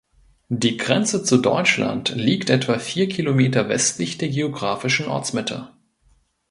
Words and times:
Die 0.49 0.77
Grenze 0.77 1.21
zu 1.21 1.37
Deutschland 1.37 2.09
liegt 2.15 2.49
etwa 2.49 2.79
vier 2.79 3.07
Kilometer 3.07 3.69
westlich 3.69 4.17
der 4.17 4.29
geografischen 4.29 5.05
Ortsmitte. 5.07 5.69